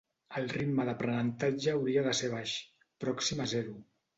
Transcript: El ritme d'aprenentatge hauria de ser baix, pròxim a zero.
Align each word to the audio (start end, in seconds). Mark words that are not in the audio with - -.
El 0.39 0.45
ritme 0.53 0.85
d'aprenentatge 0.87 1.75
hauria 1.75 2.05
de 2.09 2.17
ser 2.23 2.33
baix, 2.33 2.57
pròxim 3.07 3.45
a 3.47 3.51
zero. 3.57 3.79